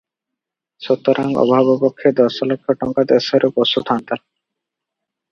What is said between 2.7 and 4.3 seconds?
ଟଙ୍କା ଦେଶରେ ପଶୁଥାନ୍ତା।